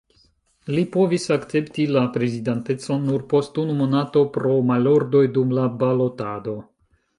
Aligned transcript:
Li 0.75 0.85
povis 0.93 1.27
akcepti 1.35 1.85
la 1.97 2.01
prezidantecon 2.15 3.05
nur 3.11 3.27
post 3.35 3.61
unu 3.65 3.77
monato 3.83 4.25
pro 4.39 4.57
malordoj 4.73 5.25
dum 5.39 5.57
la 5.61 5.71
balotado. 5.85 6.61